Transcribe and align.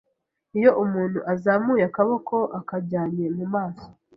iyo 0.57 0.71
umuntu 0.83 1.19
azamuye 1.33 1.83
akaboko 1.89 2.35
akajyanye 2.59 3.25
mu 3.37 3.45
maso 3.53 3.87